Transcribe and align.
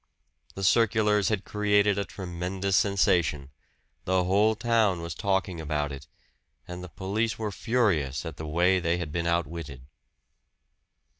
The 0.55 0.63
circulars 0.63 1.29
had 1.29 1.45
created 1.45 1.99
a 1.99 2.05
tremendous 2.05 2.75
sensation 2.75 3.51
the 4.05 4.23
whole 4.23 4.55
town 4.55 5.03
was 5.03 5.13
talking 5.13 5.61
about 5.61 5.91
it, 5.91 6.07
and 6.67 6.83
the 6.83 6.89
police 6.89 7.37
were 7.37 7.51
furious 7.51 8.25
at 8.25 8.37
the 8.37 8.47
way 8.47 8.79
they 8.79 8.97
had 8.97 9.11
been 9.11 9.27
outwitted. 9.27 9.85